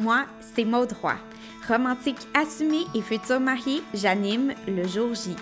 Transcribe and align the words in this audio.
Moi, 0.00 0.24
c'est 0.54 0.64
Maude 0.64 0.94
Roy. 1.02 1.12
Romantique 1.68 2.26
assumée 2.34 2.86
et 2.94 3.02
future 3.02 3.38
mariée, 3.38 3.82
j'anime 3.92 4.54
le 4.66 4.88
jour 4.88 5.14
J. 5.14 5.36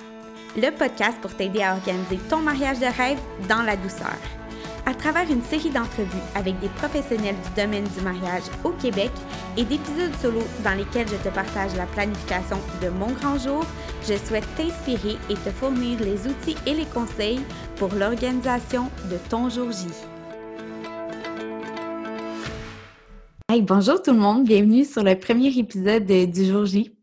Le 0.57 0.77
podcast 0.77 1.17
pour 1.23 1.33
t'aider 1.33 1.63
à 1.63 1.75
organiser 1.75 2.19
ton 2.29 2.39
mariage 2.39 2.81
de 2.81 2.87
rêve 2.87 3.21
dans 3.49 3.63
la 3.63 3.77
douceur. 3.77 4.19
À 4.85 4.95
travers 4.95 5.31
une 5.31 5.45
série 5.45 5.71
d'entrevues 5.71 6.09
avec 6.35 6.59
des 6.59 6.71
professionnels 6.71 7.37
du 7.37 7.63
domaine 7.63 7.85
du 7.85 8.01
mariage 8.01 8.43
au 8.65 8.71
Québec 8.71 9.13
et 9.57 9.63
d'épisodes 9.63 10.17
solo 10.21 10.43
dans 10.65 10.75
lesquels 10.75 11.07
je 11.07 11.29
te 11.29 11.33
partage 11.33 11.77
la 11.77 11.87
planification 11.87 12.59
de 12.83 12.89
mon 12.89 13.13
grand 13.13 13.39
jour, 13.39 13.65
je 14.09 14.15
souhaite 14.27 14.49
t'inspirer 14.57 15.19
et 15.31 15.35
te 15.35 15.51
fournir 15.51 16.01
les 16.01 16.27
outils 16.27 16.57
et 16.67 16.75
les 16.75 16.87
conseils 16.87 17.45
pour 17.77 17.95
l'organisation 17.95 18.91
de 19.09 19.19
ton 19.31 19.51
jour 19.51 19.71
J. 19.71 19.87
Hey, 23.51 23.63
bonjour 23.63 24.03
tout 24.03 24.13
le 24.13 24.19
monde, 24.19 24.45
bienvenue 24.45 24.85
sur 24.85 25.03
le 25.03 25.19
premier 25.19 25.49
épisode 25.57 26.05
du 26.05 26.45
jour 26.45 26.67
J. 26.67 26.95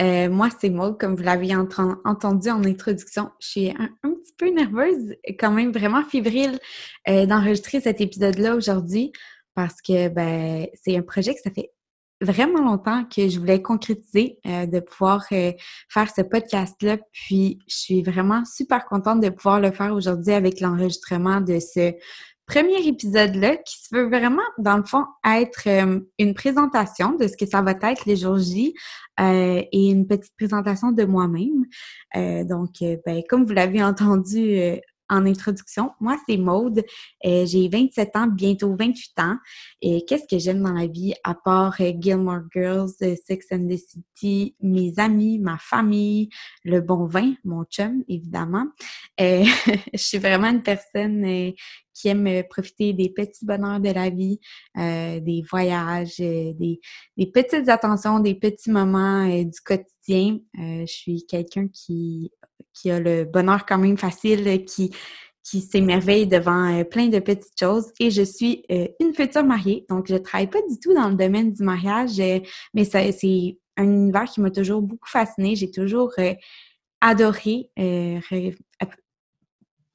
Euh, 0.00 0.30
moi, 0.30 0.48
c'est 0.60 0.70
Maud, 0.70 0.96
comme 0.96 1.16
vous 1.16 1.24
l'avez 1.24 1.56
entendu 1.56 2.50
en 2.50 2.62
introduction. 2.62 3.32
Je 3.40 3.48
suis 3.48 3.70
un, 3.70 3.88
petit 4.04 4.32
peu 4.38 4.48
nerveuse, 4.50 5.16
quand 5.40 5.50
même 5.50 5.72
vraiment 5.72 6.04
fébrile 6.04 6.60
euh, 7.08 7.26
d'enregistrer 7.26 7.80
cet 7.80 8.00
épisode-là 8.00 8.54
aujourd'hui 8.54 9.10
parce 9.56 9.82
que 9.82 10.08
ben, 10.08 10.68
c'est 10.80 10.96
un 10.96 11.02
projet 11.02 11.34
que 11.34 11.40
ça 11.40 11.50
fait 11.50 11.72
vraiment 12.20 12.62
longtemps 12.62 13.04
que 13.04 13.28
je 13.28 13.40
voulais 13.40 13.60
concrétiser, 13.60 14.38
euh, 14.46 14.66
de 14.66 14.78
pouvoir 14.78 15.26
faire 15.26 16.14
ce 16.16 16.22
podcast-là. 16.22 16.98
Puis, 17.10 17.58
je 17.66 17.74
suis 17.74 18.02
vraiment 18.04 18.44
super 18.44 18.84
contente 18.84 19.20
de 19.20 19.30
pouvoir 19.30 19.58
le 19.58 19.72
faire 19.72 19.92
aujourd'hui 19.94 20.32
avec 20.32 20.60
l'enregistrement 20.60 21.40
de 21.40 21.58
ce 21.58 21.92
premier 22.46 22.86
épisode-là 22.86 23.56
qui 23.56 23.76
se 23.82 23.94
veut 23.94 24.08
vraiment, 24.08 24.42
dans 24.58 24.76
le 24.76 24.84
fond, 24.84 25.04
être 25.26 25.66
euh, 25.66 26.00
une 26.18 26.34
présentation 26.34 27.16
de 27.16 27.26
ce 27.26 27.36
que 27.36 27.46
ça 27.46 27.60
va 27.60 27.72
être 27.72 28.06
les 28.06 28.16
jours 28.16 28.38
J 28.38 28.74
euh, 29.20 29.62
et 29.72 29.90
une 29.90 30.06
petite 30.06 30.34
présentation 30.36 30.92
de 30.92 31.04
moi-même. 31.04 31.64
Euh, 32.16 32.44
donc, 32.44 32.74
ben, 32.80 33.22
comme 33.28 33.44
vous 33.44 33.52
l'avez 33.52 33.82
entendu 33.82 34.58
en 35.08 35.24
introduction, 35.24 35.92
moi, 36.00 36.16
c'est 36.28 36.36
Maude. 36.36 36.82
J'ai 37.22 37.68
27 37.68 38.16
ans, 38.16 38.26
bientôt 38.26 38.74
28 38.76 39.20
ans. 39.20 39.36
Et 39.80 40.04
qu'est-ce 40.04 40.26
que 40.28 40.38
j'aime 40.40 40.62
dans 40.62 40.72
la 40.72 40.86
vie 40.86 41.14
à 41.22 41.34
part 41.34 41.76
Gilmore 41.78 42.42
Girls, 42.52 42.90
Sex 42.98 43.46
and 43.52 43.68
the 43.68 43.76
City, 43.76 44.56
mes 44.60 44.92
amis, 44.98 45.38
ma 45.38 45.58
famille, 45.58 46.28
le 46.64 46.80
bon 46.80 47.06
vin, 47.06 47.34
mon 47.44 47.64
chum, 47.64 48.02
évidemment. 48.08 48.66
je 49.18 49.48
suis 49.94 50.18
vraiment 50.18 50.48
une 50.48 50.62
personne 50.62 51.54
qui 51.96 52.08
aiment 52.08 52.26
euh, 52.26 52.42
profiter 52.48 52.92
des 52.92 53.08
petits 53.08 53.44
bonheurs 53.44 53.80
de 53.80 53.90
la 53.90 54.10
vie, 54.10 54.38
euh, 54.76 55.18
des 55.20 55.42
voyages, 55.50 56.20
euh, 56.20 56.52
des, 56.54 56.78
petites 57.32 57.68
attentions, 57.68 58.20
des 58.20 58.34
petits 58.34 58.70
moments 58.70 59.26
du 59.26 59.60
quotidien. 59.64 60.38
je 60.54 60.84
suis 60.86 61.26
quelqu'un 61.26 61.68
qui, 61.68 62.30
a 62.84 63.00
le 63.00 63.24
bonheur 63.24 63.64
quand 63.66 63.78
même 63.78 63.96
facile, 63.96 64.64
qui, 64.64 64.92
s'émerveille 65.42 66.26
devant 66.26 66.84
plein 66.84 67.08
de 67.08 67.18
petites 67.20 67.58
choses. 67.58 67.92
Et 68.00 68.10
je 68.10 68.22
suis 68.22 68.64
une 69.00 69.14
future 69.14 69.44
mariée, 69.44 69.86
donc 69.88 70.06
je 70.08 70.16
travaille 70.16 70.50
pas 70.50 70.60
du 70.68 70.78
tout 70.78 70.92
dans 70.94 71.08
le 71.08 71.14
domaine 71.14 71.52
du 71.52 71.62
mariage, 71.62 72.18
mais 72.74 72.84
c'est 72.84 73.58
un 73.76 73.84
univers 73.84 74.24
qui 74.24 74.40
m'a 74.40 74.50
toujours 74.50 74.82
beaucoup 74.82 75.08
fascinée. 75.08 75.56
J'ai 75.56 75.70
toujours 75.70 76.12
adoré 77.00 77.70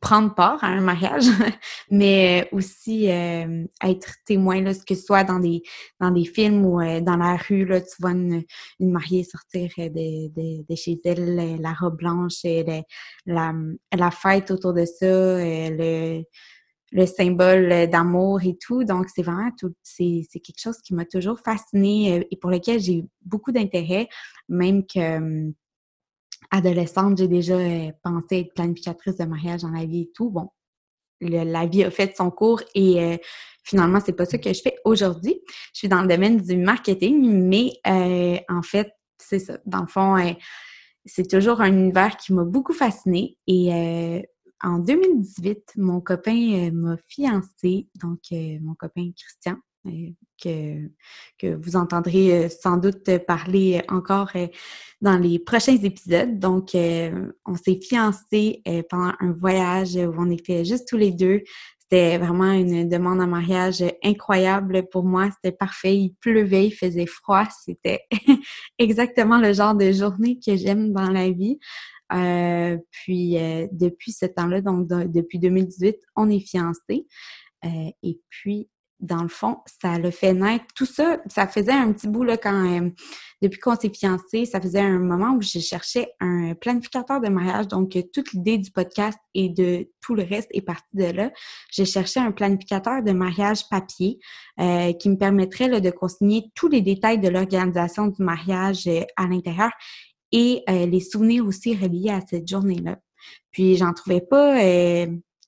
prendre 0.01 0.33
part 0.33 0.61
à 0.63 0.67
un 0.67 0.81
mariage, 0.81 1.25
mais 1.91 2.49
aussi 2.51 3.09
euh, 3.09 3.65
être 3.83 4.15
témoin, 4.25 4.59
là, 4.61 4.73
que 4.73 4.95
ce 4.95 5.05
soit 5.05 5.23
dans 5.23 5.39
des, 5.39 5.61
dans 5.99 6.11
des 6.11 6.25
films 6.25 6.65
ou 6.65 6.81
euh, 6.81 6.99
dans 7.01 7.17
la 7.17 7.37
rue, 7.37 7.65
là, 7.65 7.79
tu 7.79 7.95
vois 7.99 8.11
une, 8.11 8.43
une 8.79 8.91
mariée 8.91 9.23
sortir 9.23 9.69
de, 9.77 10.63
de, 10.67 10.75
chez 10.75 10.99
elle, 11.05 11.61
la 11.61 11.73
robe 11.73 11.97
blanche, 11.97 12.43
la, 13.25 13.53
la 13.95 14.11
fête 14.11 14.49
autour 14.49 14.73
de 14.73 14.85
ça, 14.85 15.05
le, 15.05 16.23
le 16.91 17.05
symbole 17.05 17.87
d'amour 17.89 18.41
et 18.43 18.57
tout. 18.59 18.83
Donc, 18.83 19.07
c'est 19.13 19.23
vraiment 19.23 19.51
tout, 19.57 19.73
c'est, 19.83 20.23
c'est 20.29 20.39
quelque 20.39 20.59
chose 20.61 20.77
qui 20.83 20.93
m'a 20.93 21.05
toujours 21.05 21.39
fascinée 21.39 22.19
euh, 22.19 22.23
et 22.31 22.37
pour 22.37 22.49
lequel 22.49 22.79
j'ai 22.79 23.05
beaucoup 23.23 23.51
d'intérêt, 23.51 24.09
même 24.49 24.85
que 24.85 25.51
adolescente, 26.51 27.17
j'ai 27.17 27.27
déjà 27.27 27.55
euh, 27.55 27.91
pensé 28.03 28.39
être 28.39 28.53
planificatrice 28.53 29.17
de 29.17 29.25
mariage 29.25 29.61
dans 29.61 29.71
la 29.71 29.85
vie 29.85 30.01
et 30.01 30.11
tout. 30.13 30.29
Bon, 30.29 30.49
la 31.21 31.65
vie 31.65 31.83
a 31.83 31.91
fait 31.91 32.15
son 32.15 32.29
cours 32.29 32.61
et 32.75 33.01
euh, 33.01 33.17
finalement, 33.63 33.99
c'est 34.05 34.13
pas 34.13 34.25
ça 34.25 34.37
que 34.37 34.53
je 34.53 34.61
fais 34.61 34.75
aujourd'hui. 34.85 35.41
Je 35.73 35.79
suis 35.79 35.87
dans 35.87 36.01
le 36.01 36.07
domaine 36.07 36.37
du 36.37 36.57
marketing, 36.57 37.47
mais 37.47 37.71
euh, 37.87 38.37
en 38.49 38.61
fait, 38.61 38.91
c'est 39.17 39.39
ça. 39.39 39.57
Dans 39.65 39.81
le 39.81 39.87
fond, 39.87 40.35
c'est 41.05 41.29
toujours 41.29 41.61
un 41.61 41.71
univers 41.71 42.17
qui 42.17 42.33
m'a 42.33 42.43
beaucoup 42.43 42.73
fascinée 42.73 43.37
et 43.47 44.23
en 44.63 44.77
2018, 44.77 45.73
mon 45.77 46.01
copain 46.01 46.69
m'a 46.71 46.97
fiancé, 47.07 47.87
donc 47.95 48.19
mon 48.31 48.75
copain 48.75 49.09
Christian, 49.15 49.57
que, 50.41 50.89
que 51.37 51.55
vous 51.55 51.75
entendrez 51.75 52.49
sans 52.49 52.77
doute 52.77 53.17
parler 53.25 53.81
encore 53.89 54.31
dans 55.01 55.17
les 55.17 55.39
prochains 55.39 55.77
épisodes. 55.77 56.39
Donc, 56.39 56.71
on 56.73 57.55
s'est 57.55 57.79
fiancés 57.81 58.61
pendant 58.89 59.13
un 59.19 59.31
voyage 59.31 59.95
où 59.95 60.13
on 60.17 60.29
était 60.29 60.65
juste 60.65 60.87
tous 60.87 60.97
les 60.97 61.11
deux. 61.11 61.41
C'était 61.79 62.17
vraiment 62.17 62.53
une 62.53 62.87
demande 62.87 63.19
en 63.19 63.27
mariage 63.27 63.83
incroyable 64.01 64.87
pour 64.89 65.03
moi. 65.03 65.29
C'était 65.31 65.55
parfait. 65.55 65.97
Il 65.97 66.15
pleuvait, 66.21 66.67
il 66.67 66.71
faisait 66.71 67.05
froid. 67.05 67.45
C'était 67.65 68.05
exactement 68.79 69.39
le 69.39 69.51
genre 69.51 69.75
de 69.75 69.91
journée 69.91 70.39
que 70.39 70.55
j'aime 70.55 70.93
dans 70.93 71.09
la 71.09 71.29
vie. 71.29 71.59
Euh, 72.13 72.77
puis, 72.91 73.35
depuis 73.71 74.11
ce 74.13 74.25
temps-là, 74.25 74.61
donc 74.61 74.87
depuis 74.87 75.39
2018, 75.39 75.97
on 76.15 76.29
est 76.29 76.39
fiancés. 76.39 77.07
et 77.63 78.19
puis, 78.29 78.69
dans 79.01 79.23
le 79.23 79.29
fond, 79.29 79.57
ça 79.81 79.97
le 79.97 80.11
fait 80.11 80.33
naître. 80.33 80.65
Tout 80.75 80.85
ça, 80.85 81.17
ça 81.27 81.47
faisait 81.47 81.71
un 81.71 81.91
petit 81.91 82.07
bout 82.07 82.23
là, 82.23 82.37
quand 82.37 82.79
euh, 82.79 82.89
depuis 83.41 83.59
qu'on 83.59 83.75
s'est 83.75 83.89
fiancés, 83.89 84.45
ça 84.45 84.61
faisait 84.61 84.79
un 84.79 84.99
moment 84.99 85.33
où 85.33 85.41
je 85.41 85.59
cherchais 85.59 86.13
un 86.19 86.53
planificateur 86.53 87.19
de 87.19 87.27
mariage. 87.27 87.67
Donc, 87.67 87.97
toute 88.13 88.31
l'idée 88.33 88.59
du 88.59 88.69
podcast 88.71 89.17
et 89.33 89.49
de 89.49 89.89
tout 90.01 90.13
le 90.13 90.23
reste 90.23 90.49
est 90.51 90.61
partie 90.61 90.95
de 90.95 91.05
là. 91.05 91.31
J'ai 91.71 91.85
cherché 91.85 92.19
un 92.19 92.31
planificateur 92.31 93.03
de 93.03 93.11
mariage 93.11 93.67
papier 93.69 94.19
euh, 94.59 94.93
qui 94.93 95.09
me 95.09 95.17
permettrait 95.17 95.81
de 95.81 95.91
consigner 95.91 96.51
tous 96.53 96.67
les 96.67 96.81
détails 96.81 97.19
de 97.19 97.29
l'organisation 97.29 98.07
du 98.07 98.21
mariage 98.23 98.87
euh, 98.87 99.01
à 99.17 99.25
l'intérieur 99.27 99.71
et 100.33 100.63
les 100.69 101.01
souvenirs 101.01 101.45
aussi 101.45 101.75
reliés 101.75 102.09
à 102.11 102.21
cette 102.25 102.47
journée-là. 102.47 102.97
Puis, 103.51 103.75
j'en 103.75 103.91
trouvais 103.91 104.21
pas 104.21 104.55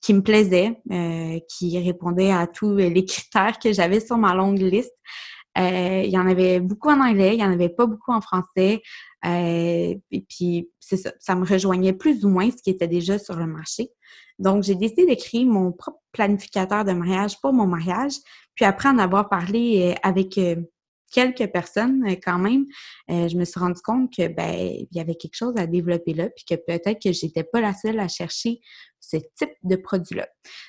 qui 0.04 0.12
me 0.12 0.20
plaisait, 0.20 0.78
euh, 0.92 1.38
qui 1.48 1.78
répondait 1.78 2.30
à 2.30 2.46
tous 2.46 2.76
les 2.76 3.04
critères 3.06 3.58
que 3.58 3.72
j'avais 3.72 4.00
sur 4.00 4.18
ma 4.18 4.34
longue 4.34 4.58
liste. 4.58 4.92
Euh, 5.56 6.02
il 6.04 6.10
y 6.10 6.18
en 6.18 6.26
avait 6.28 6.60
beaucoup 6.60 6.90
en 6.90 7.00
anglais, 7.00 7.34
il 7.34 7.40
y 7.40 7.44
en 7.44 7.50
avait 7.50 7.70
pas 7.70 7.86
beaucoup 7.86 8.12
en 8.12 8.20
français. 8.20 8.82
Euh, 9.24 9.94
et 10.10 10.26
puis, 10.28 10.68
c'est 10.78 10.98
ça, 10.98 11.10
ça 11.20 11.34
me 11.34 11.46
rejoignait 11.46 11.94
plus 11.94 12.22
ou 12.26 12.28
moins 12.28 12.50
ce 12.50 12.62
qui 12.62 12.68
était 12.68 12.86
déjà 12.86 13.18
sur 13.18 13.34
le 13.36 13.46
marché. 13.46 13.88
Donc, 14.38 14.64
j'ai 14.64 14.74
décidé 14.74 15.06
d'écrire 15.06 15.46
mon 15.46 15.72
propre 15.72 16.00
planificateur 16.12 16.84
de 16.84 16.92
mariage 16.92 17.40
pour 17.40 17.54
mon 17.54 17.66
mariage. 17.66 18.12
Puis 18.56 18.66
après 18.66 18.90
en 18.90 18.98
avoir 18.98 19.30
parlé 19.30 19.94
avec 20.02 20.38
quelques 21.14 21.46
personnes 21.46 22.04
euh, 22.06 22.16
quand 22.22 22.38
même, 22.38 22.66
euh, 23.10 23.28
je 23.28 23.36
me 23.36 23.44
suis 23.44 23.60
rendu 23.60 23.80
compte 23.80 24.12
que 24.14 24.28
ben 24.28 24.54
il 24.54 24.88
y 24.90 25.00
avait 25.00 25.14
quelque 25.14 25.36
chose 25.36 25.54
à 25.56 25.66
développer 25.66 26.12
là, 26.12 26.28
puis 26.28 26.44
que 26.44 26.56
peut-être 26.56 27.00
que 27.00 27.12
j'étais 27.12 27.44
pas 27.44 27.60
la 27.60 27.72
seule 27.72 28.00
à 28.00 28.08
chercher 28.08 28.60
ce 29.00 29.18
type 29.36 29.54
de 29.62 29.76
produit-là. 29.76 30.26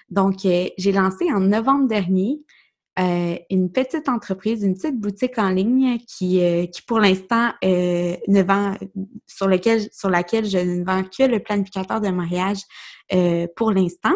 Donc, 0.09 0.45
euh, 0.45 0.67
j'ai 0.77 0.91
lancé 0.91 1.25
en 1.33 1.39
novembre 1.39 1.87
dernier 1.87 2.41
une 3.49 3.73
petite 3.73 4.07
entreprise, 4.07 4.63
une 4.63 4.73
petite 4.73 4.97
boutique 4.97 5.37
en 5.37 5.49
ligne 5.49 5.97
qui, 6.07 6.39
qui 6.71 6.81
pour 6.83 7.01
l'instant 7.01 7.51
ne 7.61 8.41
vend 8.41 8.77
sur 9.27 9.49
lequel 9.49 9.89
sur 9.91 10.09
laquelle 10.09 10.45
je 10.45 10.59
ne 10.59 10.85
vends 10.85 11.03
que 11.03 11.23
le 11.23 11.41
planificateur 11.41 11.99
de 11.99 12.07
mariage 12.07 12.61
pour 13.57 13.73
l'instant. 13.73 14.15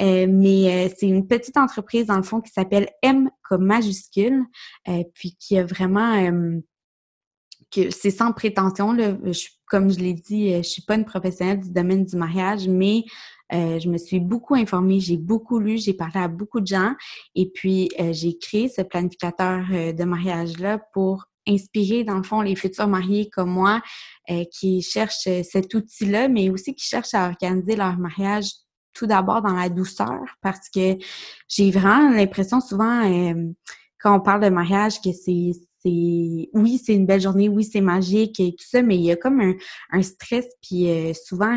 Euh, 0.00 0.26
mais 0.28 0.86
euh, 0.86 0.94
c'est 0.96 1.06
une 1.06 1.26
petite 1.26 1.56
entreprise, 1.56 2.06
dans 2.06 2.16
le 2.16 2.22
fond, 2.22 2.40
qui 2.40 2.52
s'appelle 2.52 2.88
M 3.02 3.30
comme 3.42 3.64
majuscule, 3.64 4.44
euh, 4.88 5.04
puis 5.14 5.36
qui 5.38 5.58
a 5.58 5.64
vraiment... 5.64 6.60
que 7.70 7.90
c'est 7.90 8.10
sans 8.10 8.32
prétention, 8.32 8.92
là. 8.92 9.16
comme 9.68 9.90
je 9.90 9.98
l'ai 9.98 10.14
dit, 10.14 10.52
je 10.56 10.62
suis 10.62 10.82
pas 10.82 10.96
une 10.96 11.04
professionnelle 11.04 11.60
du 11.60 11.70
domaine 11.70 12.04
du 12.04 12.16
mariage, 12.16 12.68
mais 12.68 13.04
je 13.50 13.88
me 13.88 13.96
suis 13.96 14.20
beaucoup 14.20 14.54
informée, 14.54 15.00
j'ai 15.00 15.16
beaucoup 15.16 15.58
lu, 15.58 15.78
j'ai 15.78 15.94
parlé 15.94 16.20
à 16.20 16.28
beaucoup 16.28 16.60
de 16.60 16.66
gens, 16.66 16.94
et 17.34 17.50
puis 17.50 17.88
j'ai 18.12 18.36
créé 18.38 18.68
ce 18.68 18.82
planificateur 18.82 19.64
de 19.68 20.04
mariage-là 20.04 20.78
pour 20.92 21.26
inspirer, 21.48 22.02
dans 22.02 22.16
le 22.16 22.24
fond, 22.24 22.40
les 22.40 22.56
futurs 22.56 22.88
mariés 22.88 23.30
comme 23.30 23.50
moi 23.50 23.80
qui 24.52 24.82
cherchent 24.82 25.28
cet 25.42 25.74
outil-là, 25.74 26.28
mais 26.28 26.50
aussi 26.50 26.74
qui 26.74 26.84
cherchent 26.84 27.14
à 27.14 27.28
organiser 27.28 27.76
leur 27.76 27.98
mariage 27.98 28.50
tout 28.96 29.06
d'abord 29.06 29.42
dans 29.42 29.54
la 29.54 29.68
douceur 29.68 30.22
parce 30.42 30.68
que 30.68 30.96
j'ai 31.48 31.70
vraiment 31.70 32.10
l'impression 32.10 32.60
souvent 32.60 33.04
euh, 33.04 33.52
quand 34.00 34.16
on 34.16 34.20
parle 34.20 34.42
de 34.42 34.48
mariage 34.48 35.00
que 35.00 35.10
c'est 35.12 35.52
oui, 35.88 36.82
c'est 36.84 36.94
une 36.94 37.06
belle 37.06 37.20
journée, 37.20 37.48
oui, 37.48 37.62
c'est 37.62 37.80
magique 37.80 38.40
et 38.40 38.56
tout 38.58 38.64
ça, 38.68 38.82
mais 38.82 38.96
il 38.96 39.02
y 39.02 39.12
a 39.12 39.16
comme 39.16 39.54
un, 39.92 40.02
stress, 40.02 40.44
puis 40.60 40.88
souvent 41.14 41.56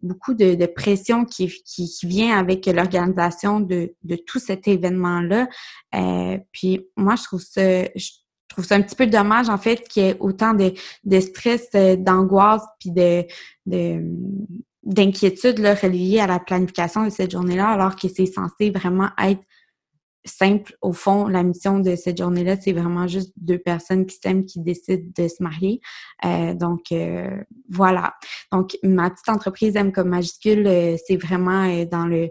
beaucoup 0.00 0.32
de, 0.32 0.64
pression 0.64 1.26
qui, 1.26 1.48
qui, 1.66 1.90
vient 2.04 2.38
avec 2.38 2.64
l'organisation 2.64 3.60
de, 3.60 3.94
de 4.02 4.16
tout 4.16 4.38
cet 4.38 4.66
événement-là. 4.66 5.46
puis 6.52 6.86
moi, 6.96 7.16
je 7.16 7.24
trouve 7.24 7.42
ça, 7.42 7.84
je 7.94 8.12
trouve 8.50 8.64
ça 8.64 8.74
un 8.74 8.82
petit 8.82 8.96
peu 8.96 9.06
dommage, 9.06 9.48
en 9.48 9.58
fait, 9.58 9.88
qu'il 9.88 10.02
y 10.02 10.06
ait 10.08 10.16
autant 10.20 10.52
de, 10.52 10.74
de 11.04 11.20
stress, 11.20 11.68
euh, 11.74 11.96
d'angoisse, 11.96 12.64
puis 12.78 12.90
de, 12.90 13.24
de 13.66 14.02
d'inquiétude 14.82 15.58
reliée 15.60 16.20
à 16.20 16.26
la 16.26 16.38
planification 16.38 17.04
de 17.04 17.10
cette 17.10 17.30
journée-là, 17.30 17.68
alors 17.68 17.96
que 17.96 18.08
c'est 18.08 18.26
censé 18.26 18.70
vraiment 18.70 19.10
être 19.22 19.42
simple. 20.24 20.74
Au 20.82 20.92
fond, 20.92 21.28
la 21.28 21.42
mission 21.42 21.78
de 21.78 21.96
cette 21.96 22.18
journée-là, 22.18 22.56
c'est 22.60 22.72
vraiment 22.72 23.06
juste 23.06 23.32
deux 23.36 23.58
personnes 23.58 24.06
qui 24.06 24.16
s'aiment, 24.22 24.44
qui 24.44 24.60
décident 24.60 25.10
de 25.16 25.28
se 25.28 25.42
marier. 25.42 25.80
Euh, 26.24 26.54
donc, 26.54 26.92
euh, 26.92 27.42
voilà. 27.68 28.14
Donc, 28.52 28.76
ma 28.82 29.10
petite 29.10 29.28
entreprise 29.28 29.76
M 29.76 29.92
comme 29.92 30.08
majuscule, 30.08 30.66
c'est 31.06 31.16
vraiment 31.16 31.84
dans 31.90 32.06
le... 32.06 32.30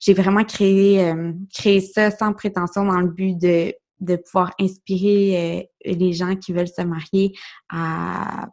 J'ai 0.00 0.14
vraiment 0.14 0.44
créé, 0.44 1.12
créé 1.52 1.80
ça 1.82 2.10
sans 2.10 2.32
prétention 2.32 2.86
dans 2.86 3.00
le 3.00 3.08
but 3.08 3.36
de 3.36 3.74
de 4.00 4.16
pouvoir 4.16 4.52
inspirer 4.58 5.68
euh, 5.86 5.92
les 5.92 6.12
gens 6.12 6.36
qui 6.36 6.52
veulent 6.52 6.68
se 6.68 6.82
marier 6.82 7.32
à, 7.68 8.48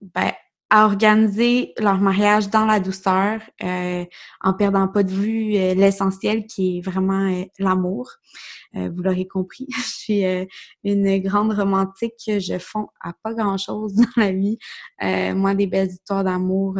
ben, 0.00 0.32
à 0.74 0.86
organiser 0.86 1.74
leur 1.78 2.00
mariage 2.00 2.48
dans 2.48 2.64
la 2.64 2.80
douceur, 2.80 3.42
euh, 3.62 4.06
en 4.40 4.54
perdant 4.54 4.88
pas 4.88 5.02
de 5.02 5.10
vue 5.10 5.54
euh, 5.54 5.74
l'essentiel 5.74 6.46
qui 6.46 6.78
est 6.78 6.80
vraiment 6.80 7.44
l'amour. 7.58 8.10
vous 8.74 9.02
l'aurez 9.02 9.26
compris, 9.26 9.66
je 9.76 9.82
suis 9.82 10.24
une 10.82 11.18
grande 11.18 11.52
romantique. 11.52 12.22
Je 12.26 12.58
fonds 12.58 12.88
à 13.02 13.12
pas 13.22 13.34
grand-chose 13.34 13.94
dans 13.94 14.22
la 14.22 14.32
vie. 14.32 14.56
moi, 15.34 15.54
des 15.54 15.66
belles 15.66 15.90
histoires 15.90 16.24
d'amour, 16.24 16.78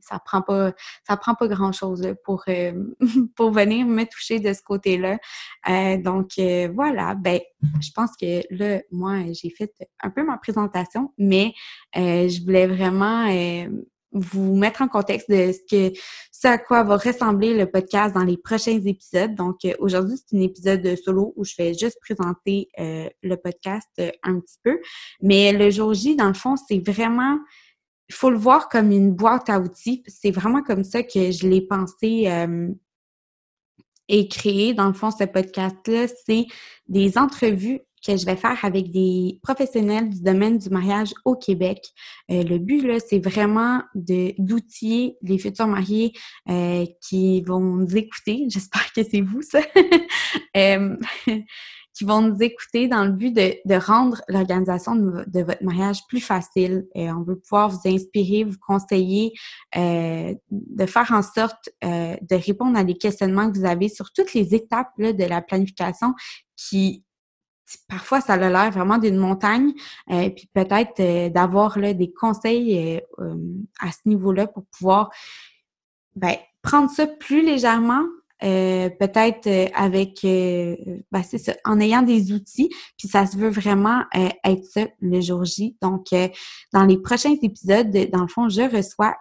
ça 0.00 0.18
prend 0.24 0.42
pas 0.42 0.72
ça 1.06 1.16
prend 1.16 1.34
pas 1.34 1.48
grand 1.48 1.72
chose 1.72 2.14
pour 2.24 2.44
euh, 2.48 2.72
pour 3.36 3.50
venir 3.50 3.86
me 3.86 4.04
toucher 4.04 4.40
de 4.40 4.52
ce 4.52 4.62
côté-là. 4.62 5.18
Euh, 5.68 5.96
donc 5.98 6.32
euh, 6.38 6.68
voilà, 6.74 7.14
ben 7.14 7.40
je 7.80 7.90
pense 7.94 8.10
que 8.20 8.42
là 8.50 8.80
moi 8.90 9.18
j'ai 9.32 9.50
fait 9.50 9.72
un 10.02 10.10
peu 10.10 10.24
ma 10.24 10.38
présentation, 10.38 11.12
mais 11.18 11.52
je 11.94 12.42
voulais 12.42 12.66
vraiment 12.66 13.26
vous 14.12 14.54
mettre 14.54 14.82
en 14.82 14.88
contexte 14.88 15.28
de 15.28 15.52
ce 15.52 16.46
à 16.46 16.58
quoi 16.58 16.84
va 16.84 16.96
ressembler 16.96 17.54
le 17.54 17.70
podcast 17.70 18.14
dans 18.14 18.22
les 18.22 18.36
prochains 18.36 18.78
épisodes. 18.84 19.34
Donc 19.34 19.56
aujourd'hui, 19.78 20.16
c'est 20.18 20.36
un 20.36 20.40
épisode 20.42 20.94
solo 21.02 21.32
où 21.36 21.44
je 21.44 21.54
vais 21.56 21.72
juste 21.72 21.98
présenter 22.00 22.68
le 22.78 23.34
podcast 23.36 23.90
un 24.22 24.40
petit 24.40 24.58
peu. 24.62 24.78
Mais 25.22 25.52
le 25.52 25.70
jour 25.70 25.94
J, 25.94 26.16
dans 26.16 26.28
le 26.28 26.34
fond, 26.34 26.54
c'est 26.56 26.78
vraiment 26.86 27.38
il 28.08 28.14
faut 28.14 28.30
le 28.30 28.36
voir 28.36 28.68
comme 28.68 28.90
une 28.90 29.12
boîte 29.12 29.48
à 29.48 29.60
outils. 29.60 30.02
C'est 30.06 30.30
vraiment 30.30 30.62
comme 30.62 30.84
ça 30.84 31.02
que 31.02 31.30
je 31.30 31.48
l'ai 31.48 31.62
pensé 31.62 32.24
euh, 32.28 32.68
et 34.08 34.28
créé, 34.28 34.74
dans 34.74 34.86
le 34.86 34.92
fond, 34.92 35.10
ce 35.10 35.24
podcast-là. 35.24 36.06
C'est 36.26 36.46
des 36.86 37.16
entrevues 37.16 37.80
que 38.06 38.16
je 38.16 38.26
vais 38.26 38.36
faire 38.36 38.62
avec 38.64 38.90
des 38.90 39.40
professionnels 39.42 40.10
du 40.10 40.20
domaine 40.22 40.58
du 40.58 40.68
mariage 40.68 41.14
au 41.24 41.34
Québec. 41.34 41.80
Euh, 42.30 42.42
le 42.42 42.58
but, 42.58 42.82
là, 42.82 42.98
c'est 43.00 43.18
vraiment 43.18 43.80
d'outiller 43.94 45.16
les 45.22 45.38
futurs 45.38 45.66
mariés 45.66 46.12
euh, 46.50 46.84
qui 47.00 47.40
vont 47.42 47.60
nous 47.60 47.96
écouter. 47.96 48.44
J'espère 48.48 48.92
que 48.92 49.02
c'est 49.02 49.22
vous, 49.22 49.42
ça. 49.42 49.60
qui 51.94 52.04
vont 52.04 52.20
nous 52.20 52.42
écouter 52.42 52.88
dans 52.88 53.04
le 53.04 53.12
but 53.12 53.32
de, 53.32 53.54
de 53.64 53.74
rendre 53.74 54.20
l'organisation 54.28 54.96
de, 54.96 55.42
votre 55.42 55.62
mariage 55.62 56.00
plus 56.08 56.20
facile. 56.20 56.86
Et 56.94 57.10
on 57.10 57.22
veut 57.22 57.36
pouvoir 57.36 57.70
vous 57.70 57.88
inspirer, 57.88 58.44
vous 58.44 58.58
conseiller, 58.66 59.32
euh, 59.76 60.34
de 60.50 60.86
faire 60.86 61.10
en 61.12 61.22
sorte 61.22 61.70
euh, 61.84 62.16
de 62.20 62.36
répondre 62.36 62.76
à 62.76 62.84
des 62.84 62.96
questionnements 62.96 63.50
que 63.50 63.58
vous 63.58 63.64
avez 63.64 63.88
sur 63.88 64.12
toutes 64.12 64.34
les 64.34 64.54
étapes 64.54 64.92
là, 64.98 65.12
de 65.12 65.24
la 65.24 65.40
planification 65.40 66.14
qui 66.56 67.04
parfois 67.88 68.20
ça 68.20 68.34
a 68.34 68.36
l'air 68.36 68.70
vraiment 68.70 68.98
d'une 68.98 69.16
montagne, 69.16 69.72
euh, 70.10 70.30
puis 70.30 70.48
peut-être 70.52 71.00
euh, 71.00 71.28
d'avoir 71.30 71.78
des 71.78 72.12
conseils 72.12 73.00
euh, 73.18 73.34
à 73.80 73.90
ce 73.90 74.00
niveau-là 74.06 74.46
pour 74.46 74.64
pouvoir 74.66 75.10
ben, 76.16 76.36
prendre 76.62 76.90
ça 76.90 77.06
plus 77.06 77.44
légèrement, 77.44 78.04
euh, 78.44 78.90
peut-être 78.90 79.46
euh, 79.46 79.68
avec, 79.74 80.24
euh, 80.24 80.76
ben 81.10 81.22
c'est 81.22 81.38
ça, 81.38 81.54
en 81.64 81.80
ayant 81.80 82.02
des 82.02 82.32
outils, 82.32 82.68
puis 82.98 83.08
ça 83.08 83.26
se 83.26 83.36
veut 83.36 83.48
vraiment 83.48 84.04
être 84.12 84.64
ça 84.64 84.86
le 85.00 85.20
jour 85.20 85.44
J. 85.44 85.76
Donc, 85.80 86.06
dans 86.72 86.84
les 86.84 86.98
prochains 86.98 87.34
épisodes, 87.42 87.90
dans 88.12 88.22
le 88.22 88.28
fond, 88.28 88.48
je 88.48 88.62
reçois 88.62 89.16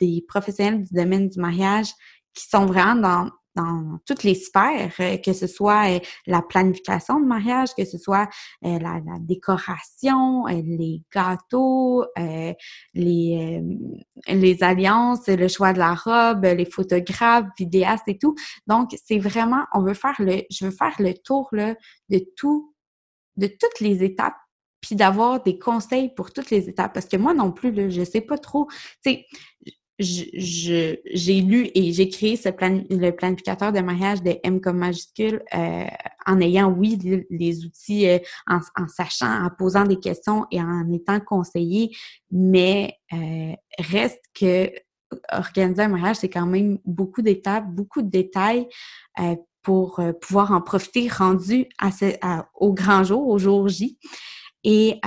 des 0.00 0.24
professionnels 0.26 0.84
du 0.84 0.94
domaine 0.94 1.28
du 1.28 1.38
mariage 1.38 1.88
qui 2.32 2.48
sont 2.48 2.66
vraiment 2.66 2.94
dans 2.94 3.30
dans 3.58 3.98
toutes 4.06 4.22
les 4.22 4.36
sphères, 4.36 4.92
euh, 5.00 5.16
que 5.16 5.32
ce 5.32 5.46
soit 5.48 5.90
euh, 5.90 5.98
la 6.26 6.42
planification 6.42 7.18
de 7.18 7.26
mariage, 7.26 7.70
que 7.76 7.84
ce 7.84 7.98
soit 7.98 8.28
euh, 8.64 8.78
la, 8.78 9.00
décoration, 9.20 10.46
les 10.46 11.02
gâteaux, 11.12 12.04
les, 12.94 13.62
les 14.26 14.62
alliances, 14.62 15.26
le 15.26 15.48
choix 15.48 15.72
de 15.72 15.78
la 15.78 15.94
robe, 15.94 16.44
les 16.44 16.64
photographes, 16.64 17.46
vidéastes 17.58 18.06
et 18.06 18.18
tout. 18.18 18.34
Donc, 18.66 18.90
c'est 19.04 19.18
vraiment, 19.18 19.64
on 19.74 19.82
veut 19.82 19.94
faire 19.94 20.14
le, 20.20 20.42
je 20.50 20.66
veux 20.66 20.70
faire 20.70 20.94
le 21.00 21.14
tour 21.14 21.48
là, 21.52 21.74
de 22.08 22.20
tout, 22.36 22.74
de 23.36 23.48
toutes 23.48 23.80
les 23.80 24.04
étapes 24.04 24.36
puis 24.80 24.94
d'avoir 24.94 25.42
des 25.42 25.58
conseils 25.58 26.14
pour 26.14 26.32
toutes 26.32 26.50
les 26.50 26.68
étapes. 26.68 26.94
Parce 26.94 27.06
que 27.06 27.16
moi 27.16 27.34
non 27.34 27.50
plus, 27.50 27.72
là, 27.72 27.88
je 27.88 28.04
sais 28.04 28.20
pas 28.20 28.38
trop. 28.38 28.68
Tu 29.04 29.16
j'ai 29.98 31.40
lu 31.40 31.70
et 31.74 31.92
j'ai 31.92 32.08
créé 32.08 32.36
ce 32.36 32.50
plan, 32.50 32.82
le 32.88 33.10
planificateur 33.10 33.72
de 33.72 33.80
mariage 33.80 34.22
de 34.22 34.38
M 34.44 34.60
comme 34.60 34.78
majuscule 34.78 35.42
euh, 35.54 35.86
en 36.26 36.40
ayant, 36.40 36.70
oui, 36.70 36.98
les, 37.30 37.64
outils, 37.64 38.08
euh, 38.08 38.18
en, 38.46 38.60
sachant, 38.86 39.44
en 39.44 39.50
posant 39.50 39.84
des 39.84 39.98
questions 39.98 40.46
et 40.52 40.60
en 40.60 40.90
étant 40.92 41.18
conseillé, 41.20 41.96
mais 42.30 42.94
euh, 43.12 43.52
reste 43.78 44.20
que 44.34 44.70
organiser 45.32 45.82
un 45.82 45.88
mariage, 45.88 46.16
c'est 46.16 46.28
quand 46.28 46.46
même 46.46 46.78
beaucoup 46.84 47.22
d'étapes, 47.22 47.66
beaucoup 47.66 48.02
de 48.02 48.10
détails 48.10 48.68
pour 49.62 50.02
pouvoir 50.20 50.52
en 50.52 50.60
profiter 50.60 51.08
rendu 51.08 51.66
à 51.78 52.46
au 52.54 52.74
grand 52.74 53.04
jour, 53.04 53.26
au 53.26 53.38
jour 53.38 53.68
J. 53.68 53.98
Et, 54.64 55.00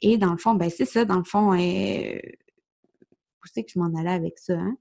et 0.00 0.16
dans 0.16 0.30
le 0.30 0.38
fond, 0.38 0.54
ben 0.54 0.70
c'est 0.70 0.84
ça, 0.84 1.04
dans 1.04 1.16
le 1.16 1.24
fond, 1.24 1.54
c'est 3.52 3.64
que 3.64 3.70
je 3.74 3.78
m'en 3.78 3.94
allais 3.98 4.10
avec 4.10 4.38
ça, 4.38 4.54
hein? 4.54 4.76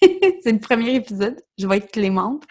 c'est 0.42 0.52
le 0.52 0.60
premier 0.60 0.94
épisode, 0.94 1.36
je 1.58 1.66
vais 1.66 1.78
être 1.78 1.90
clémente. 1.90 2.44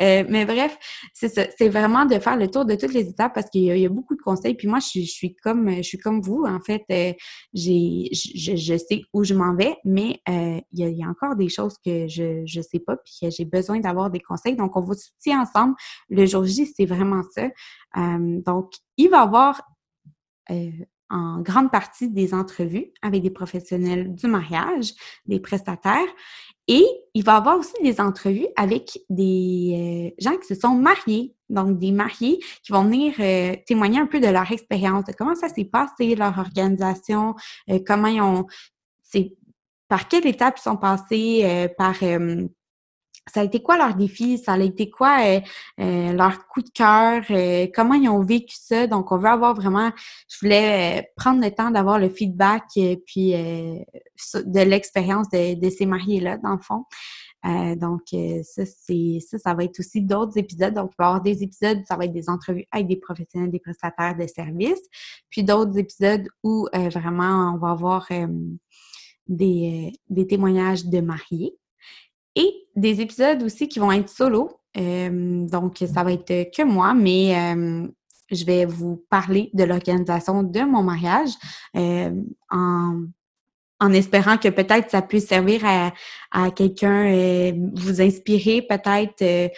Euh, 0.00 0.24
mais 0.28 0.44
bref, 0.44 0.76
c'est 1.12 1.28
ça. 1.28 1.44
C'est 1.56 1.68
vraiment 1.68 2.06
de 2.06 2.18
faire 2.18 2.36
le 2.36 2.48
tour 2.48 2.64
de 2.64 2.74
toutes 2.74 2.92
les 2.92 3.08
étapes 3.08 3.34
parce 3.34 3.50
qu'il 3.50 3.64
y, 3.64 3.86
a 3.86 3.88
beaucoup 3.88 4.16
de 4.16 4.22
conseils. 4.22 4.54
Puis 4.54 4.68
moi, 4.68 4.78
je, 4.80 5.00
suis 5.00 5.34
comme 5.36 5.70
je 5.70 5.82
suis 5.82 5.98
comme 5.98 6.20
vous. 6.20 6.44
En 6.46 6.60
fait, 6.60 6.82
euh, 6.90 7.12
j'ai 7.52 8.08
je, 8.12 8.76
sais 8.76 9.02
où 9.12 9.24
je 9.24 9.34
m'en 9.34 9.54
vais, 9.54 9.76
mais 9.84 10.20
euh, 10.28 10.60
il, 10.72 10.96
y 10.96 11.02
a, 11.02 11.08
encore 11.08 11.36
des 11.36 11.48
choses 11.48 11.76
que 11.84 12.08
je 12.08 12.42
ne 12.42 12.62
sais 12.62 12.80
pas 12.80 12.96
puis 12.96 13.14
que 13.22 13.30
j'ai 13.30 13.44
besoin 13.44 13.80
d'avoir 13.80 14.10
des 14.10 14.20
conseils. 14.20 14.56
Donc, 14.56 14.76
on 14.76 14.80
va 14.80 14.94
se 14.94 15.30
ensemble. 15.30 15.74
Le 16.08 16.26
jour 16.26 16.44
J, 16.44 16.66
c'est 16.74 16.86
vraiment 16.86 17.22
ça. 17.34 17.48
donc, 17.96 18.72
il 18.96 19.10
va 19.10 19.18
y 19.18 19.20
avoir 19.20 19.60
en 21.10 21.40
grande 21.40 21.70
partie 21.70 22.08
des 22.08 22.34
entrevues 22.34 22.92
avec 23.02 23.22
des 23.22 23.30
professionnels 23.30 24.14
du 24.14 24.26
mariage, 24.26 24.92
des 25.26 25.40
prestataires. 25.40 26.08
Et 26.66 26.84
il 27.12 27.22
va 27.24 27.36
avoir 27.36 27.58
aussi 27.58 27.74
des 27.82 28.00
entrevues 28.00 28.46
avec 28.56 28.98
des 29.10 30.12
euh, 30.16 30.22
gens 30.22 30.36
qui 30.38 30.46
se 30.46 30.54
sont 30.54 30.74
mariés, 30.74 31.34
donc 31.50 31.78
des 31.78 31.92
mariés 31.92 32.38
qui 32.62 32.72
vont 32.72 32.84
venir 32.84 33.14
euh, 33.20 33.54
témoigner 33.66 34.00
un 34.00 34.06
peu 34.06 34.18
de 34.18 34.28
leur 34.28 34.50
expérience, 34.50 35.04
de 35.04 35.12
comment 35.12 35.34
ça 35.34 35.48
s'est 35.48 35.66
passé, 35.66 36.14
leur 36.14 36.38
organisation, 36.38 37.34
euh, 37.68 37.80
comment 37.86 38.08
ils 38.08 38.22
ont, 38.22 38.46
par 39.88 40.08
quelle 40.08 40.26
étape 40.26 40.58
ils 40.58 40.62
sont 40.62 40.78
passés, 40.78 41.68
par 41.76 41.94
ça 43.32 43.40
a 43.40 43.44
été 43.44 43.62
quoi 43.62 43.76
leur 43.76 43.94
défi? 43.94 44.38
Ça 44.38 44.52
a 44.52 44.58
été 44.58 44.90
quoi 44.90 45.18
euh, 45.24 45.40
euh, 45.80 46.12
leur 46.12 46.46
coup 46.46 46.62
de 46.62 46.68
cœur? 46.68 47.22
Euh, 47.30 47.66
comment 47.74 47.94
ils 47.94 48.08
ont 48.08 48.22
vécu 48.22 48.56
ça? 48.58 48.86
Donc, 48.86 49.12
on 49.12 49.18
veut 49.18 49.28
avoir 49.28 49.54
vraiment, 49.54 49.90
je 50.28 50.38
voulais 50.42 51.10
prendre 51.16 51.42
le 51.42 51.50
temps 51.50 51.70
d'avoir 51.70 51.98
le 51.98 52.10
feedback 52.10 52.64
puis 53.06 53.32
de 53.32 54.60
l'expérience 54.60 55.28
de, 55.30 55.70
ces 55.70 55.86
mariés-là, 55.86 56.38
dans 56.38 56.52
le 56.52 56.60
fond. 56.60 56.84
donc, 57.76 58.02
ça, 58.44 58.64
c'est 58.66 59.18
ça, 59.26 59.38
ça 59.38 59.54
va 59.54 59.64
être 59.64 59.80
aussi 59.80 60.02
d'autres 60.02 60.36
épisodes. 60.36 60.74
Donc, 60.74 60.90
il 60.92 60.96
va 60.98 61.04
y 61.04 61.08
avoir 61.08 61.22
des 61.22 61.42
épisodes, 61.42 61.82
ça 61.88 61.96
va 61.96 62.04
être 62.04 62.12
des 62.12 62.28
entrevues 62.28 62.66
avec 62.70 62.86
des 62.88 62.96
professionnels, 62.96 63.50
des 63.50 63.60
prestataires 63.60 64.16
de 64.16 64.26
services. 64.26 64.82
Puis 65.30 65.44
d'autres 65.44 65.78
épisodes 65.78 66.28
où 66.42 66.68
vraiment 66.72 67.54
on 67.54 67.58
va 67.58 67.70
avoir 67.70 68.06
des, 69.26 69.92
des 70.10 70.26
témoignages 70.26 70.84
de 70.84 71.00
mariés 71.00 71.56
et 72.34 72.66
des 72.76 73.00
épisodes 73.00 73.42
aussi 73.42 73.68
qui 73.68 73.78
vont 73.78 73.92
être 73.92 74.08
solo. 74.08 74.60
Euh, 74.76 75.46
donc, 75.46 75.78
ça 75.78 76.02
va 76.02 76.12
être 76.12 76.50
que 76.50 76.62
moi, 76.62 76.94
mais 76.94 77.36
euh, 77.36 77.86
je 78.30 78.44
vais 78.44 78.64
vous 78.64 79.04
parler 79.08 79.50
de 79.54 79.64
l'organisation 79.64 80.42
de 80.42 80.60
mon 80.60 80.82
mariage 80.82 81.30
en 82.50 83.04
en 83.80 83.92
espérant 83.92 84.38
que 84.38 84.48
peut-être 84.48 84.88
ça 84.90 85.02
puisse 85.02 85.26
servir 85.26 85.60
à, 85.64 86.50
quelqu'un, 86.52 87.52
vous 87.74 88.00
inspirer 88.00 88.62
peut-être, 88.62 89.52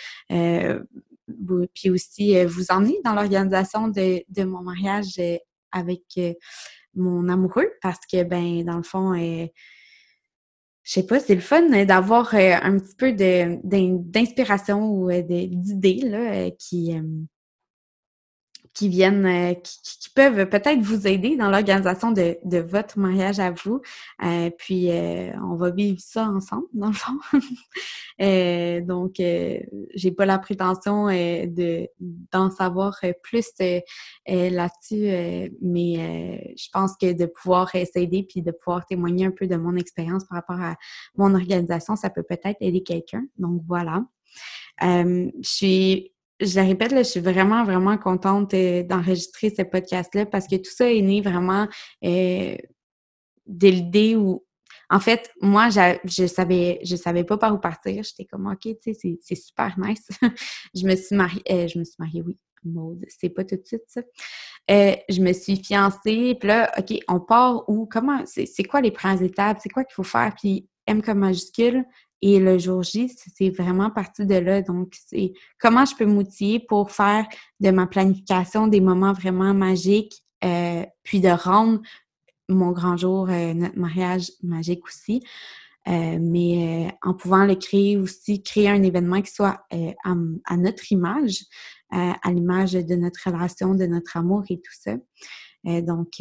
puis 1.74 1.90
aussi 1.90 2.44
vous 2.44 2.72
emmener 2.72 2.98
dans 3.04 3.14
l'organisation 3.14 3.86
de, 3.86 4.24
de, 4.28 4.44
mon 4.44 4.62
mariage 4.62 5.20
avec 5.70 6.02
mon 6.96 7.28
amoureux 7.28 7.70
parce 7.82 8.00
que, 8.10 8.24
ben, 8.24 8.64
dans 8.64 8.78
le 8.78 8.82
fond, 8.82 9.12
je 10.86 10.92
sais 10.92 11.04
pas, 11.04 11.18
c'est 11.18 11.34
le 11.34 11.40
fun 11.40 11.84
d'avoir 11.84 12.32
un 12.34 12.78
petit 12.78 12.94
peu 12.94 13.12
d'inspiration 13.12 14.88
ou 14.88 15.10
d'idées 15.10 16.54
qui, 16.60 16.96
qui 18.76 18.90
viennent, 18.90 19.24
euh, 19.24 19.54
qui, 19.54 20.10
peuvent 20.14 20.48
peut-être 20.48 20.80
vous 20.80 21.06
aider 21.06 21.36
dans 21.36 21.50
l'organisation 21.50 22.10
de, 22.10 22.38
de, 22.44 22.58
votre 22.58 22.98
mariage 22.98 23.38
à 23.38 23.50
vous. 23.50 23.82
Euh, 24.22 24.50
puis, 24.50 24.90
euh, 24.90 25.30
on 25.42 25.56
va 25.56 25.70
vivre 25.70 25.98
ça 26.00 26.24
ensemble, 26.24 26.66
dans 26.72 26.88
le 26.88 26.92
fond. 26.92 27.18
donc, 28.86 29.14
j'ai 29.94 30.10
pas 30.12 30.26
la 30.26 30.38
prétention 30.38 31.06
de 31.06 31.88
d'en 32.32 32.50
savoir 32.50 32.98
plus 33.22 33.46
là-dessus, 34.26 35.50
mais 35.60 36.54
je 36.56 36.68
pense 36.72 36.96
que 36.96 37.12
de 37.12 37.26
pouvoir 37.26 37.70
s'aider 37.70 38.26
puis 38.28 38.40
de 38.40 38.52
pouvoir 38.52 38.86
témoigner 38.86 39.26
un 39.26 39.32
peu 39.32 39.46
de 39.46 39.56
mon 39.56 39.76
expérience 39.76 40.24
par 40.24 40.36
rapport 40.36 40.60
à 40.60 40.76
mon 41.16 41.34
organisation, 41.34 41.94
ça 41.96 42.08
peut 42.08 42.22
peut-être 42.22 42.56
aider 42.60 42.82
quelqu'un. 42.82 43.24
Donc, 43.38 43.62
voilà. 43.66 44.04
je 44.80 45.30
suis 45.42 46.12
je 46.40 46.60
répète, 46.60 46.92
là, 46.92 47.02
je 47.02 47.08
suis 47.08 47.20
vraiment, 47.20 47.64
vraiment 47.64 47.96
contente 47.96 48.52
euh, 48.54 48.82
d'enregistrer 48.82 49.50
ce 49.50 49.62
podcast-là 49.62 50.26
parce 50.26 50.46
que 50.46 50.56
tout 50.56 50.70
ça 50.70 50.90
est 50.92 51.00
né 51.00 51.20
vraiment 51.20 51.66
euh, 52.04 52.56
de 53.46 53.68
l'idée 53.68 54.16
où, 54.16 54.44
en 54.90 55.00
fait, 55.00 55.30
moi, 55.40 55.68
je 55.70 56.26
savais, 56.26 56.78
je 56.84 56.96
savais 56.96 57.24
pas 57.24 57.38
par 57.38 57.54
où 57.54 57.58
partir. 57.58 58.02
J'étais 58.02 58.24
comme, 58.24 58.46
OK, 58.46 58.60
tu 58.82 58.94
sais, 58.94 59.18
c'est 59.20 59.34
super 59.34 59.78
nice. 59.78 60.08
je 60.74 60.86
me 60.86 60.94
suis 60.94 61.16
mariée, 61.16 61.42
euh, 61.50 61.68
je 61.68 61.78
me 61.78 61.84
suis 61.84 61.96
mariée, 61.98 62.22
oui, 62.22 62.38
mode, 62.64 63.04
c'est 63.08 63.30
pas 63.30 63.44
tout 63.44 63.56
de 63.56 63.64
suite 63.64 63.84
ça. 63.86 64.02
je 64.68 65.20
me 65.20 65.32
suis 65.32 65.56
fiancée, 65.56 66.36
puis 66.38 66.48
là, 66.48 66.70
OK, 66.78 66.98
on 67.08 67.20
part 67.20 67.68
où? 67.68 67.86
Comment, 67.86 68.24
c'est 68.26 68.64
quoi 68.64 68.80
les 68.80 68.90
premières 68.90 69.22
étapes? 69.22 69.58
C'est 69.62 69.68
quoi 69.68 69.84
qu'il 69.84 69.94
faut 69.94 70.02
faire? 70.02 70.34
Puis 70.36 70.68
M 70.86 71.02
comme 71.02 71.18
majuscule, 71.18 71.84
et 72.22 72.40
le 72.40 72.58
jour 72.58 72.82
J, 72.82 73.14
c'est 73.34 73.50
vraiment 73.50 73.90
parti 73.90 74.24
de 74.24 74.36
là. 74.36 74.62
Donc, 74.62 74.96
c'est 75.06 75.32
comment 75.58 75.84
je 75.84 75.94
peux 75.94 76.06
m'outiller 76.06 76.60
pour 76.60 76.90
faire 76.90 77.26
de 77.60 77.70
ma 77.70 77.86
planification 77.86 78.66
des 78.66 78.80
moments 78.80 79.12
vraiment 79.12 79.52
magiques, 79.52 80.24
euh, 80.44 80.84
puis 81.02 81.20
de 81.20 81.28
rendre 81.28 81.80
mon 82.48 82.72
grand 82.72 82.96
jour, 82.96 83.28
euh, 83.28 83.52
notre 83.52 83.78
mariage 83.78 84.32
magique 84.42 84.86
aussi. 84.86 85.22
Euh, 85.88 86.18
mais 86.20 86.92
en 87.02 87.14
pouvant 87.14 87.44
le 87.44 87.54
créer 87.54 87.96
aussi, 87.96 88.42
créer 88.42 88.68
un 88.68 88.82
événement 88.82 89.22
qui 89.22 89.30
soit 89.30 89.64
à, 89.70 90.56
notre 90.56 90.90
image, 90.90 91.44
à 91.90 92.32
l'image 92.32 92.72
de 92.72 92.96
notre 92.96 93.30
relation, 93.30 93.72
de 93.76 93.86
notre 93.86 94.16
amour 94.16 94.42
et 94.50 94.56
tout 94.56 94.72
ça. 94.72 94.96
donc, 95.82 96.20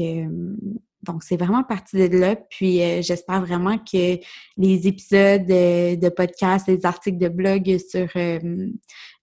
donc, 1.05 1.23
c'est 1.23 1.37
vraiment 1.37 1.63
parti 1.63 2.09
de 2.09 2.17
là. 2.17 2.35
Puis, 2.35 2.81
euh, 2.81 3.01
j'espère 3.01 3.41
vraiment 3.41 3.77
que 3.77 4.19
les 4.57 4.87
épisodes 4.87 5.45
de 5.45 6.09
podcast, 6.09 6.67
les 6.67 6.85
articles 6.85 7.17
de 7.17 7.29
blog 7.29 7.77
sur 7.77 8.07
euh, 8.15 8.39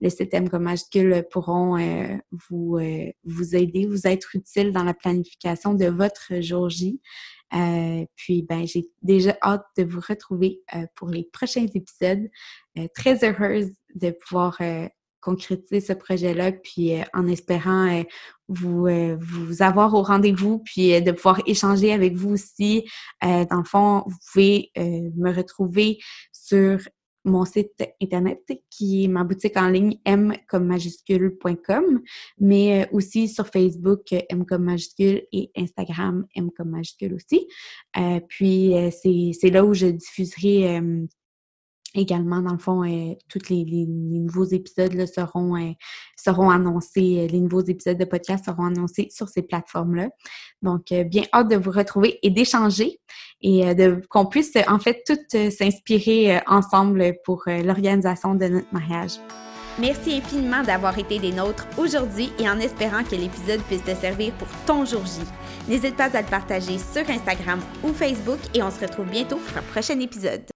le 0.00 0.08
système 0.08 0.48
comme 0.48 0.64
majuscule 0.64 1.24
pourront 1.30 1.78
euh, 1.78 2.16
vous, 2.48 2.78
vous 3.24 3.56
aider, 3.56 3.86
vous 3.86 4.06
être 4.06 4.34
utiles 4.34 4.72
dans 4.72 4.84
la 4.84 4.94
planification 4.94 5.74
de 5.74 5.86
votre 5.86 6.40
jour 6.40 6.68
J. 6.70 7.00
puis, 8.16 8.42
ben, 8.42 8.66
j'ai 8.66 8.86
déjà 9.02 9.36
hâte 9.42 9.66
de 9.76 9.84
vous 9.84 10.00
retrouver 10.06 10.62
pour 10.94 11.08
les 11.08 11.28
prochains 11.32 11.66
épisodes. 11.74 12.28
très 12.94 13.24
heureuse 13.24 13.70
de 13.94 14.10
pouvoir 14.10 14.58
concrétiser 15.22 15.80
ce 15.80 15.92
projet-là, 15.94 16.52
puis 16.52 16.94
euh, 16.94 17.04
en 17.14 17.26
espérant 17.26 17.88
euh, 17.88 18.02
vous, 18.48 18.86
euh, 18.86 19.16
vous 19.20 19.62
avoir 19.62 19.94
au 19.94 20.02
rendez-vous, 20.02 20.58
puis 20.58 21.00
de 21.00 21.12
pouvoir 21.12 21.40
échanger 21.46 21.92
avec 21.92 22.14
vous 22.14 22.32
aussi. 22.32 22.84
dans 23.22 23.58
le 23.58 23.64
fond, 23.64 24.02
vous 24.06 24.16
pouvez 24.30 24.70
me 24.76 25.32
retrouver 25.32 25.98
sur 26.32 26.78
mon 27.24 27.44
site 27.44 27.82
internet 28.02 28.40
qui 28.68 29.04
est 29.04 29.08
ma 29.08 29.22
boutique 29.24 29.56
en 29.56 29.68
ligne 29.68 29.96
m 30.04 30.34
comme 30.48 30.66
majuscule.com, 30.66 32.02
mais 32.40 32.88
aussi 32.92 33.28
sur 33.28 33.46
Facebook 33.46 34.12
m 34.12 34.44
comme 34.44 34.64
majuscule 34.64 35.22
et 35.32 35.50
Instagram 35.56 36.26
m 36.34 36.50
comme 36.50 36.70
majuscule 36.70 37.14
aussi. 37.14 37.46
puis 38.28 38.74
c'est 38.92 39.50
là 39.50 39.64
où 39.64 39.72
je 39.72 39.86
diffuserai 39.86 40.82
également, 41.94 42.40
dans 42.40 42.52
le 42.52 42.58
fond, 42.58 42.84
euh, 42.84 43.14
tous 43.28 43.48
les, 43.50 43.64
nouveaux 43.86 44.44
épisodes 44.44 45.06
seront, 45.06 45.56
euh, 45.56 45.72
seront 46.16 46.50
annoncés, 46.50 47.20
euh, 47.20 47.26
les 47.26 47.40
nouveaux 47.40 47.64
épisodes 47.64 47.98
de 47.98 48.04
podcast 48.04 48.44
seront 48.44 48.66
annoncés 48.66 49.08
sur 49.10 49.28
ces 49.28 49.42
plateformes-là. 49.42 50.08
Donc, 50.62 50.92
bien 51.06 51.24
hâte 51.32 51.48
de 51.48 51.56
vous 51.56 51.70
retrouver 51.70 52.18
et 52.22 52.30
d'échanger 52.30 53.00
et 53.40 53.74
de 53.74 54.00
qu'on 54.08 54.26
puisse 54.26 54.52
en 54.68 54.78
fait 54.78 55.02
toutes 55.04 55.50
s'inspirer 55.50 56.40
ensemble 56.46 57.14
pour 57.24 57.42
l'organisation 57.46 58.36
de 58.36 58.46
notre 58.46 58.72
mariage. 58.72 59.18
Merci 59.78 60.18
infiniment 60.18 60.62
d'avoir 60.62 60.96
été 60.98 61.18
des 61.18 61.32
nôtres 61.32 61.66
aujourd'hui 61.78 62.30
et 62.38 62.48
en 62.48 62.60
espérant 62.60 63.02
que 63.02 63.16
l'épisode 63.16 63.60
puisse 63.62 63.82
te 63.82 63.94
servir 63.94 64.32
pour 64.34 64.48
ton 64.66 64.84
jour 64.84 65.04
J. 65.04 65.22
N'hésite 65.68 65.96
pas 65.96 66.16
à 66.16 66.22
le 66.22 66.28
partager 66.28 66.78
sur 66.78 67.08
Instagram 67.08 67.58
ou 67.82 67.88
Facebook 67.88 68.38
et 68.54 68.62
on 68.62 68.70
se 68.70 68.80
retrouve 68.80 69.06
bientôt 69.06 69.36
pour 69.36 69.58
un 69.58 69.62
prochain 69.62 69.98
épisode. 69.98 70.51